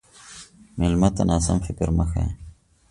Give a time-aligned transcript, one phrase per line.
[0.77, 2.25] مېلمه ته ناسم فکر مه ښیه.